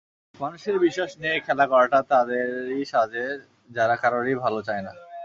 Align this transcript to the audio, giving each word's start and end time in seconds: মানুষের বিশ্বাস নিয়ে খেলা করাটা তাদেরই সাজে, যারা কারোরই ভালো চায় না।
মানুষের 0.35 0.75
বিশ্বাস 0.79 1.11
নিয়ে 1.21 1.37
খেলা 1.39 1.65
করাটা 1.67 1.99
তাদেরই 2.11 2.83
সাজে, 2.85 3.25
যারা 3.69 3.95
কারোরই 3.95 4.35
ভালো 4.43 4.59
চায় 4.67 4.83
না। 4.87 4.91